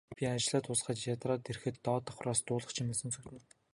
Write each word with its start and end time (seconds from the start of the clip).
Би 0.19 0.23
ажлаа 0.35 0.61
дуусгаад 0.63 0.99
ядраад 1.13 1.49
ирэхэд 1.51 1.75
доод 1.85 2.03
давхраас 2.05 2.39
дуулах 2.45 2.71
чимээ 2.75 2.97
сонсогдоно. 3.01 3.41